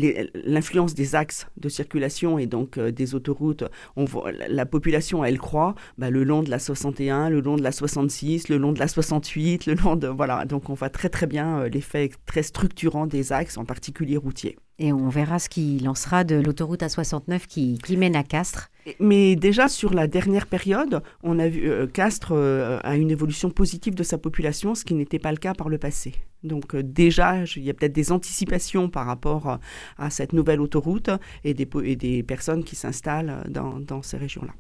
l'influence 0.45 0.95
des 0.95 1.15
axes 1.15 1.47
de 1.57 1.69
circulation 1.69 2.41
et 2.41 2.47
donc 2.47 2.79
des 2.79 3.15
autoroutes. 3.15 3.65
On 3.95 4.05
voit, 4.05 4.33
la 4.33 4.67
population, 4.67 5.25
elle 5.25 5.39
croît 5.39 5.77
bah, 5.97 6.11
le 6.11 6.25
long 6.25 6.43
de 6.43 6.51
la 6.51 6.59
61, 6.59 7.31
le 7.31 7.41
long 7.41 7.57
de 7.57 7.63
la 7.63 7.73
66, 7.73 8.49
le 8.49 8.59
long 8.59 8.73
de 8.73 8.81
la 8.81 8.89
68, 8.89 9.67
le 9.67 9.75
long 9.75 9.95
de... 9.95 10.09
Voilà, 10.09 10.45
donc 10.45 10.71
on 10.71 10.75
voit 10.75 10.91
très 10.91 11.09
très 11.09 11.27
bien 11.27 11.69
l'effet 11.69 12.11
très 12.27 12.43
structurant 12.43 13.07
des 13.07 13.33
axes, 13.33 13.57
en 13.57 13.65
particulier 13.65 14.08
régulier 14.09 14.17
routier. 14.17 14.59
Et 14.81 14.93
on 14.93 15.09
verra 15.09 15.41
ce 15.41 15.49
qui 15.49 15.81
lancera 15.81 16.23
de 16.23 16.37
l'autoroute 16.37 16.83
A69 16.83 17.47
qui, 17.49 17.79
qui, 17.79 17.97
mène 17.97 18.15
à 18.15 18.23
Castres. 18.23 18.71
Mais 19.01 19.35
déjà 19.35 19.67
sur 19.67 19.93
la 19.93 20.07
dernière 20.07 20.47
période, 20.47 21.03
on 21.25 21.41
a 21.41 21.49
vu 21.49 21.69
euh, 21.69 21.89
Castres 21.89 22.33
euh, 22.33 22.79
a 22.85 22.97
une 22.97 23.11
évolution 23.11 23.51
positive 23.51 23.97
de 23.97 24.05
sa 24.05 24.19
population, 24.19 24.77
ce 24.77 24.85
qui 24.85 24.95
n'était 24.95 25.19
pas 25.19 25.33
le 25.33 25.39
cas 25.39 25.53
par 25.53 25.69
le 25.69 25.79
passé. 25.79 26.15
Donc 26.45 26.77
euh, 26.77 26.85
déjà, 26.85 27.43
il 27.57 27.65
y 27.65 27.71
a 27.71 27.75
peut-être 27.75 27.93
des 27.93 28.13
anticipations 28.13 28.89
par 28.89 29.07
rapport 29.07 29.59
à 29.99 30.11
cette 30.11 30.33
nouvelle 30.33 30.61
autoroute 30.61 31.11
et 31.43 31.55
des, 31.55 31.69
et 31.83 31.97
des 31.97 32.23
personnes 32.23 32.63
qui 32.63 32.77
s'installent 32.77 33.43
dans, 33.49 33.81
dans, 33.81 34.03
ces 34.03 34.17
régions-là. 34.17 34.53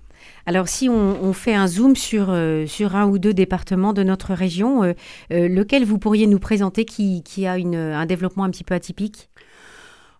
Alors 0.47 0.67
si 0.67 0.89
on, 0.89 1.23
on, 1.23 1.33
fait 1.33 1.55
un 1.55 1.69
zoom 1.69 1.95
sur, 1.95 2.37
sur 2.67 2.97
un 2.97 3.07
ou 3.07 3.21
deux 3.21 3.33
départements 3.33 3.93
de 3.93 4.03
notre 4.03 4.35
région, 4.35 4.83
lequel 5.31 5.85
vous 5.85 5.99
pourriez 5.99 6.27
nous 6.27 6.41
présenter 6.41 6.85
qui, 6.85 7.23
qui 7.23 7.47
a 7.47 7.57
une, 7.57 7.77
un 7.77 8.05
développement 8.05 8.43
un 8.43 8.51
petit 8.51 8.65
peu 8.65 8.75
atypique? 8.75 9.31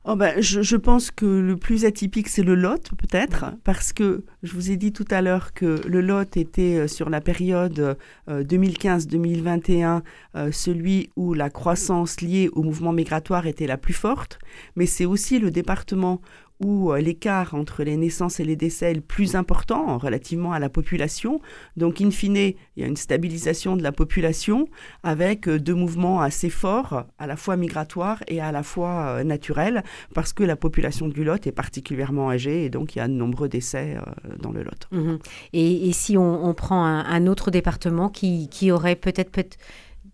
Oh 0.05 0.17
ben, 0.17 0.41
je, 0.41 0.77
pense 0.77 1.11
que 1.11 1.27
le 1.27 1.57
plus 1.57 1.85
atypique, 1.85 2.29
c'est 2.29 2.43
le 2.43 2.55
Lot, 2.55 2.91
peut-être, 2.97 3.47
parce 3.65 3.93
que 3.93 4.25
je 4.43 4.55
vous 4.55 4.71
ai 4.71 4.77
dit 4.77 4.93
tout 4.93 5.05
à 5.11 5.21
l'heure 5.21 5.53
que 5.53 5.83
le 5.87 6.01
Lot 6.01 6.37
était 6.37 6.77
euh, 6.77 6.89
sur 6.89 7.11
la 7.11 7.21
période 7.21 7.99
2015-2021 8.29 9.85
euh, 9.85 10.01
euh, 10.37 10.53
celui 10.53 11.11
où 11.17 11.35
la 11.35 11.51
croissance 11.51 12.21
liée 12.21 12.49
au 12.53 12.63
mouvement 12.63 12.93
migratoire 12.93 13.47
était 13.47 13.67
la 13.67 13.77
plus 13.77 13.93
forte, 13.93 14.39
mais 14.77 14.87
c'est 14.87 15.05
aussi 15.05 15.41
le 15.41 15.51
département 15.51 16.23
où 16.61 16.93
euh, 16.93 17.01
l'écart 17.01 17.55
entre 17.55 17.85
les 17.85 17.97
naissances 17.97 18.41
et 18.41 18.45
les 18.45 18.57
décès 18.57 18.91
est 18.91 18.95
le 18.95 19.01
plus 19.01 19.37
important 19.37 19.99
relativement 19.99 20.53
à 20.53 20.59
la 20.59 20.69
population. 20.69 21.41
Donc, 21.77 22.01
in 22.01 22.11
fine, 22.11 22.37
il 22.37 22.57
y 22.77 22.83
a 22.83 22.87
une 22.87 22.97
stabilisation 22.97 23.77
de 23.77 23.83
la 23.83 23.93
population 23.93 24.69
avec 25.03 25.49
euh, 25.49 25.59
deux 25.59 25.75
mouvements 25.75 26.21
assez 26.21 26.51
forts, 26.51 27.05
à 27.19 27.27
la 27.27 27.37
fois 27.37 27.57
migratoires 27.57 28.23
et 28.27 28.41
à 28.41 28.53
la 28.53 28.63
fois 28.63 29.19
euh, 29.19 29.25
naturels, 29.25 29.85
parce 30.15 30.33
que 30.33 30.43
la 30.43 30.57
population 30.57 31.09
du 31.09 31.25
Lot 31.25 31.47
est 31.47 31.53
particulièrement 31.53 32.31
âgée 32.31 32.65
et 32.65 32.71
donc 32.71 32.97
il 32.97 32.99
y 32.99 33.03
a 33.03 33.09
de 33.09 33.13
nombreux 33.13 33.49
décès 33.49 33.97
dans 34.41 34.51
le 34.51 34.63
Lot. 34.63 34.89
Mhm. 34.91 35.19
Et, 35.53 35.93
si 35.93 36.17
on, 36.17 36.55
prend 36.55 36.85
un, 36.85 37.27
autre 37.27 37.51
département 37.51 38.09
qui, 38.09 38.71
aurait 38.71 38.97
peut-être 38.97 39.31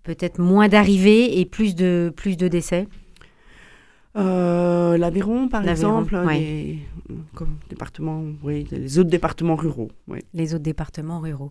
peut-être 0.03 0.39
moins 0.39 0.69
d'arrivées 0.69 1.41
et 1.41 1.45
plus 1.45 1.75
de, 1.75 2.13
plus 2.15 2.37
de 2.37 2.49
décès? 2.49 2.87
Euh, 4.17 4.97
L'Aveyron, 4.97 5.49
par 5.49 5.67
exemple, 5.69 6.17
les, 6.29 6.79
oui, 8.45 8.67
les 8.71 8.99
autres 8.99 9.11
départements 9.11 9.57
ruraux. 9.57 9.91
Les 10.33 10.55
autres 10.55 10.63
départements 10.63 11.19
ruraux. 11.19 11.51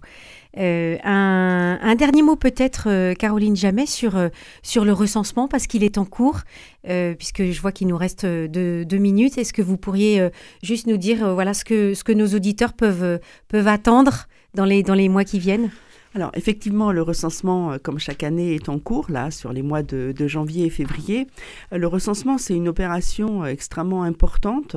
Euh, 0.58 0.98
un, 1.03 1.96
dernier 1.96 2.22
mot 2.22 2.38
peut-être, 2.38 2.88
euh, 2.88 3.13
Caroline 3.15 3.55
Jamais, 3.58 3.86
sur, 3.86 4.13
sur 4.62 4.86
le 4.86 4.93
recensement, 4.93 5.50
parce 5.50 5.67
qu'il 5.67 5.84
est 5.84 5.98
en 5.98 6.05
cours, 6.05 6.41
puisque 6.84 7.43
je 7.43 7.62
vois 7.62 7.74
qu'il 7.74 7.88
nous 7.88 7.98
reste 7.98 8.25
deux, 8.25 8.86
deux 8.86 8.98
minutes. 8.98 9.38
Est-ce 9.38 9.51
que 9.51 9.62
vous 9.62 9.77
pourriez 9.77 10.29
juste 10.62 10.88
nous 10.88 10.98
dire 10.98 11.34
voilà, 11.34 11.53
ce, 11.53 11.65
que, 11.65 11.93
ce 11.93 12.03
que 12.03 12.13
nos 12.13 12.27
auditeurs 12.27 12.74
peuvent, 12.74 13.20
peuvent 13.50 13.67
attendre 13.67 14.27
dans 14.53 14.65
les, 14.65 14.84
dans 14.84 14.96
les 14.96 15.10
mois 15.10 15.25
qui 15.25 15.39
viennent? 15.39 15.70
Alors 16.15 16.32
effectivement, 16.36 16.91
le 16.91 17.01
recensement, 17.01 17.74
euh, 17.74 17.77
comme 17.82 18.00
chaque 18.00 18.24
année, 18.24 18.55
est 18.55 18.70
en 18.70 18.79
cours, 18.79 19.10
là, 19.10 19.32
sur 19.32 19.51
les 19.51 19.63
mois 19.63 19.82
de, 19.82 20.13
janvier 20.27 20.65
et 20.65 20.70
février. 20.70 21.27
Euh, 21.72 21.77
le 21.77 21.88
recensement, 21.88 22.38
c'est 22.38 22.55
une 22.55 22.67
opération 22.67 23.43
euh, 23.43 23.48
extrêmement 23.48 24.03
importante, 24.03 24.75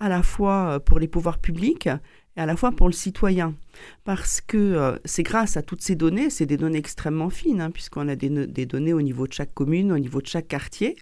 à 0.00 0.08
la 0.08 0.22
fois 0.22 0.80
pour 0.80 0.98
les 0.98 1.08
pouvoirs 1.08 1.38
publics 1.38 1.88
et 2.36 2.40
à 2.40 2.46
la 2.46 2.56
fois 2.56 2.70
pour 2.70 2.86
le 2.86 2.92
citoyen. 2.92 3.54
Parce 4.04 4.40
que 4.40 4.98
c'est 5.04 5.24
grâce 5.24 5.56
à 5.56 5.62
toutes 5.62 5.82
ces 5.82 5.96
données, 5.96 6.30
c'est 6.30 6.46
des 6.46 6.56
données 6.56 6.78
extrêmement 6.78 7.30
fines, 7.30 7.60
hein, 7.60 7.70
puisqu'on 7.72 8.06
a 8.08 8.14
des, 8.14 8.28
des, 8.46 8.64
données 8.64 8.92
au 8.92 9.02
niveau 9.02 9.26
de 9.26 9.32
chaque 9.32 9.52
commune, 9.54 9.90
au 9.90 9.98
niveau 9.98 10.20
de 10.20 10.26
chaque 10.28 10.46
quartier, 10.46 10.96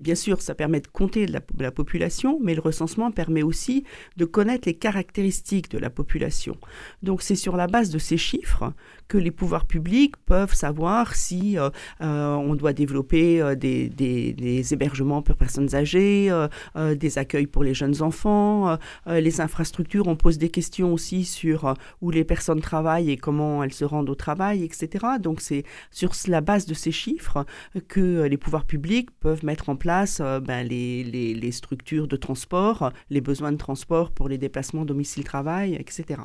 Bien 0.00 0.14
sûr, 0.14 0.40
ça 0.40 0.54
permet 0.54 0.80
de 0.80 0.86
compter 0.86 1.26
la, 1.26 1.70
population, 1.70 2.38
mais 2.42 2.54
le 2.54 2.62
recensement 2.62 3.10
permet 3.10 3.42
aussi 3.42 3.84
de 4.16 4.24
connaître 4.24 4.66
les 4.66 4.74
caractéristiques 4.74 5.70
de 5.70 5.76
la 5.76 5.90
population. 5.90 6.56
Donc 7.02 7.20
c'est 7.20 7.36
sur 7.36 7.54
la 7.54 7.66
base 7.66 7.90
de 7.90 7.98
ces 7.98 8.16
chiffres 8.16 8.72
que 9.08 9.18
les 9.18 9.30
pouvoirs 9.30 9.66
publics 9.66 10.16
peuvent 10.24 10.54
savoir 10.54 11.16
si 11.16 11.58
euh, 11.58 11.68
euh, 12.00 12.34
on 12.34 12.54
doit 12.54 12.72
développer 12.72 13.42
euh, 13.42 13.54
des, 13.54 14.72
hébergements 14.72 15.20
pour 15.20 15.36
personnes 15.36 15.74
âgées, 15.74 16.30
des 16.76 17.18
accueils 17.18 17.46
pour 17.46 17.64
les 17.64 17.74
jeunes 17.74 18.02
enfants, 18.02 18.78
les 19.06 19.40
infrastructures. 19.40 20.06
On 20.06 20.16
pose 20.16 20.38
des 20.38 20.48
questions 20.48 20.92
aussi 20.92 21.24
sur 21.24 21.74
où 22.00 22.10
les 22.10 22.24
personnes 22.24 22.60
travaillent 22.60 23.10
et 23.10 23.16
comment 23.16 23.62
elles 23.62 23.72
se 23.72 23.84
rendent 23.84 24.08
au 24.08 24.14
travail, 24.14 24.62
etc. 24.64 25.06
Donc 25.20 25.40
c'est 25.40 25.64
sur 25.90 26.12
la 26.28 26.40
base 26.40 26.66
de 26.66 26.74
ces 26.74 26.92
chiffres 26.92 27.44
que 27.88 28.22
les 28.22 28.36
pouvoirs 28.36 28.64
publics 28.64 29.10
peuvent 29.18 29.44
mettre 29.44 29.68
en 29.68 29.76
place 29.76 29.89
euh, 30.20 30.40
ben, 30.40 30.66
les, 30.66 31.04
les, 31.04 31.52
structures 31.52 32.06
de 32.06 32.16
transport, 32.16 32.92
les 33.10 33.20
besoins 33.20 33.52
de 33.52 33.56
transport 33.56 34.10
pour 34.10 34.28
les 34.28 34.38
déplacements 34.38 34.84
domicile-travail, 34.84 35.74
etc. 35.74 36.20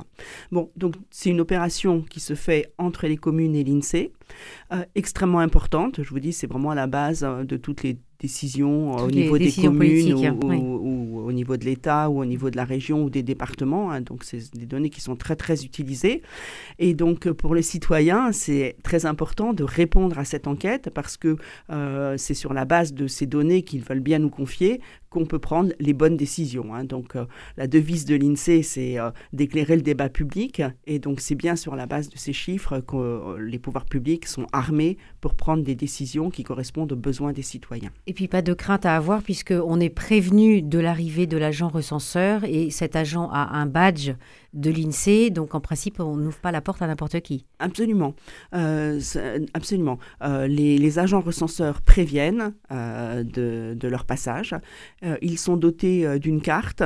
Bon, 0.52 0.70
donc 0.76 0.96
c'est 1.10 1.30
une 1.30 1.42
opération 1.42 2.02
qui 2.02 2.20
se 2.20 2.36
fait 2.36 2.74
entre 2.78 3.08
les 3.08 3.18
communes 3.18 3.56
et 3.56 3.64
l'INSEE, 3.64 4.12
euh, 4.72 4.84
extrêmement 4.96 5.40
importante. 5.40 6.02
Je 6.04 6.10
vous 6.10 6.20
dis, 6.20 6.34
c'est 6.34 6.48
vraiment 6.48 6.74
la 6.74 6.88
base 6.88 7.24
euh, 7.24 7.44
de 7.44 7.58
toutes 7.58 7.84
les 7.84 7.98
décisions 8.20 8.96
au 8.96 9.12
niveau 9.12 9.38
des 9.38 9.52
communes 9.52 10.14
ou, 10.14 11.15
au 11.26 11.32
niveau 11.32 11.58
de 11.58 11.66
l'État 11.66 12.10
ou 12.10 12.22
au 12.22 12.26
niveau 12.26 12.50
de 12.50 12.58
la 12.58 12.66
région 12.66 13.04
ou 13.04 13.10
des 13.10 13.24
départements. 13.24 13.92
Hein. 13.92 14.02
donc, 14.02 14.24
c'est 14.24 14.56
des 14.56 14.66
données 14.66 14.90
qui 14.90 15.02
sont 15.02 15.16
très, 15.16 15.36
très 15.36 15.66
utilisées. 15.66 16.22
Et 16.80 16.94
donc, 16.94 17.30
pour 17.32 17.56
les 17.56 17.62
citoyens, 17.62 18.32
c'est 18.32 18.76
très 18.84 19.06
important 19.06 19.54
de 19.54 19.64
répondre 19.64 20.18
à 20.20 20.26
cette 20.26 20.48
enquête 20.48 20.90
parce 20.94 21.18
que 21.18 21.38
euh, 21.70 22.16
c'est 22.18 22.34
sur 22.34 22.54
la 22.54 22.66
base 22.66 22.94
de 22.94 23.08
ces 23.08 23.26
données 23.26 23.64
qu'ils 23.64 23.84
veulent 23.84 24.00
bien 24.00 24.20
nous 24.20 24.30
confier 24.30 24.82
qu'on 25.16 25.26
peut 25.26 25.40
prendre 25.40 25.72
les 25.80 25.94
bonnes 25.94 26.18
décisions. 26.18 26.76
Hein. 26.76 26.84
Donc, 26.84 27.16
euh, 27.16 27.26
la 27.56 27.68
devise 27.68 28.04
de 28.04 28.16
l'INSEE, 28.16 28.64
c'est 28.64 29.00
euh, 29.00 29.12
d'éclairer 29.32 29.78
le 29.78 29.82
débat 29.82 30.10
public. 30.10 30.62
Et 30.86 31.00
donc, 31.00 31.22
c'est 31.22 31.36
bien 31.36 31.56
sur 31.56 31.78
la 31.78 31.86
base 31.86 32.10
de 32.10 32.18
ces 32.18 32.34
chiffres 32.34 32.82
que 32.82 33.40
les 33.40 33.60
pouvoirs 33.60 33.86
publics 33.86 34.28
sont 34.28 34.46
armés 34.52 34.98
pour 35.22 35.36
prendre 35.36 35.64
des 35.64 35.76
décisions 35.76 36.30
qui 36.30 36.44
correspondent 36.44 36.92
aux 36.92 36.98
besoins 36.98 37.32
des 37.32 37.44
citoyens. 37.44 37.92
Et 38.08 38.14
puis, 38.14 38.28
pas 38.28 38.42
de 38.42 38.54
crainte 38.54 38.86
à 38.86 38.98
avoir 38.98 39.24
puisqu'on 39.24 39.80
est 39.80 39.90
prévenu 39.90 40.62
de 40.62 40.80
l'arrivée 40.80 41.28
de 41.28 41.38
l'agent 41.38 41.70
recenseur 41.70 42.44
et 42.44 42.70
cet 42.72 42.98
agent 42.98 43.30
a 43.32 43.58
un 43.58 43.66
badge 43.66 44.12
de 44.56 44.72
l'INSEE, 44.72 45.30
donc 45.30 45.54
en 45.54 45.60
principe, 45.60 46.00
on 46.00 46.16
n'ouvre 46.16 46.40
pas 46.40 46.52
la 46.52 46.62
porte 46.62 46.82
à 46.82 46.88
n'importe 46.88 47.20
qui. 47.20 47.46
Absolument, 47.60 48.16
euh, 48.54 49.00
absolument. 49.54 50.00
Euh, 50.24 50.48
les, 50.48 50.96
agents 50.98 51.20
recenseurs 51.20 51.82
préviennent 51.82 52.54
euh, 52.72 53.24
de, 53.24 53.88
leur 53.88 54.06
passage. 54.06 54.56
ils 55.22 55.38
sont 55.38 55.58
dotés 55.58 56.20
d'une 56.20 56.42
carte 56.42 56.84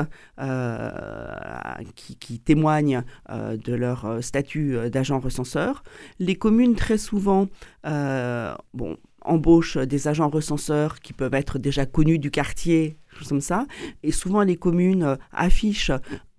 qui, 1.96 2.16
qui, 2.16 2.40
témoigne 2.40 3.04
de 3.30 3.74
leur 3.74 4.24
statut 4.24 4.78
d'agent 4.90 5.20
recenseur. 5.20 5.84
Les 6.18 6.36
communes, 6.36 6.76
très 6.76 6.98
souvent, 6.98 7.48
bon, 7.84 8.98
embauchent 9.22 9.78
des 9.78 10.08
agents 10.08 10.30
recenseurs 10.30 11.00
qui 11.00 11.14
peuvent 11.14 11.34
être 11.34 11.60
déjà 11.60 11.86
connus 11.86 12.20
du 12.20 12.32
quartier, 12.32 12.98
comme 13.28 13.42
ça. 13.42 13.66
Et 14.04 14.12
souvent, 14.12 14.44
les 14.44 14.56
communes 14.56 15.18
affichent 15.32 15.92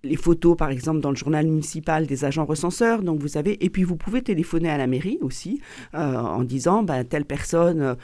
les 0.03 0.15
photos, 0.15 0.57
par 0.57 0.69
exemple, 0.69 0.99
dans 0.99 1.11
le 1.11 1.15
journal 1.15 1.45
municipal 1.45 2.07
des 2.07 2.25
agents 2.25 2.45
recenseurs. 2.45 3.03
Donc, 3.03 3.19
vous 3.19 3.27
savez, 3.27 3.63
et 3.63 3.69
puis 3.69 3.83
vous 3.83 3.95
pouvez 3.95 4.21
téléphoner 4.21 4.69
à 4.69 4.77
la 4.77 4.87
mairie 4.87 5.19
aussi 5.21 5.61
euh, 5.93 6.15
en 6.15 6.43
disant, 6.43 6.83
ben, 6.83 7.03
telle 7.03 7.25
personne 7.25 7.81
euh, 7.81 7.95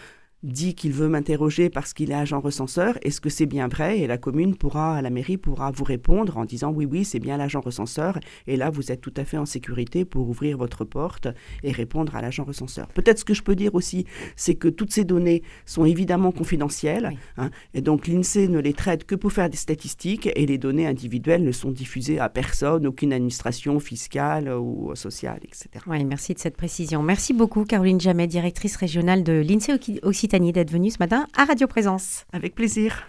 dit 0.43 0.75
qu'il 0.75 0.91
veut 0.91 1.09
m'interroger 1.09 1.69
parce 1.69 1.93
qu'il 1.93 2.11
est 2.11 2.15
agent 2.15 2.39
recenseur, 2.39 2.97
est-ce 3.01 3.19
que 3.19 3.29
c'est 3.29 3.45
bien 3.45 3.67
vrai? 3.67 3.99
Et 3.99 4.07
la 4.07 4.17
commune 4.17 4.55
pourra, 4.55 5.01
la 5.01 5.09
mairie 5.09 5.37
pourra 5.37 5.71
vous 5.71 5.83
répondre 5.83 6.37
en 6.37 6.45
disant 6.45 6.71
oui, 6.71 6.85
oui, 6.85 7.05
c'est 7.05 7.19
bien 7.19 7.37
l'agent 7.37 7.59
recenseur. 7.59 8.19
Et 8.45 8.55
là, 8.55 8.69
vous 8.69 8.91
êtes 8.91 9.01
tout 9.01 9.13
à 9.17 9.25
fait 9.25 9.37
en 9.37 9.45
sécurité 9.45 10.05
pour 10.05 10.29
ouvrir 10.29 10.57
votre 10.57 10.85
porte 10.85 11.27
et 11.63 11.71
répondre 11.71 12.15
à 12.15 12.21
l'agent 12.21 12.43
recenseur. 12.43 12.87
Peut-être 12.89 13.19
ce 13.19 13.25
que 13.25 13.33
je 13.33 13.41
peux 13.41 13.55
dire 13.55 13.73
aussi, 13.73 14.05
c'est 14.35 14.55
que 14.55 14.67
toutes 14.67 14.91
ces 14.91 15.05
données 15.05 15.41
sont 15.65 15.85
évidemment 15.85 16.31
confidentielles. 16.31 17.11
Hein, 17.37 17.49
et 17.73 17.81
donc 17.81 18.07
l'INSEE 18.07 18.47
ne 18.47 18.59
les 18.59 18.73
traite 18.73 19.05
que 19.05 19.15
pour 19.15 19.31
faire 19.31 19.49
des 19.49 19.57
statistiques 19.57 20.29
et 20.35 20.45
les 20.45 20.57
données 20.57 20.85
individuelles 20.85 21.43
ne 21.43 21.51
sont 21.51 21.71
diffusées 21.71 22.19
à 22.19 22.29
personne, 22.29 22.85
aucune 22.85 23.11
administration 23.11 23.79
fiscale 23.79 24.49
ou 24.49 24.95
sociale, 24.95 25.39
etc. 25.43 25.83
Oui, 25.87 26.03
merci 26.05 26.33
de 26.33 26.39
cette 26.39 26.57
précision. 26.57 27.01
Merci 27.01 27.33
beaucoup, 27.33 27.65
Caroline 27.65 27.99
Jamet, 27.99 28.27
directrice 28.27 28.75
régionale 28.75 29.23
de 29.23 29.33
l'INSEE 29.33 29.71
Occitanie 30.27 30.51
d'être 30.51 30.71
venue 30.71 30.91
ce 30.91 30.97
matin 30.99 31.25
à 31.37 31.45
Radio 31.45 31.67
Présence. 31.67 32.25
Avec 32.33 32.53
plaisir. 32.53 33.07